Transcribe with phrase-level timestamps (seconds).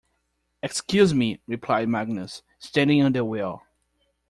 [0.63, 3.61] ‘Excuse me,’ replied Magnus, standing on the wheel.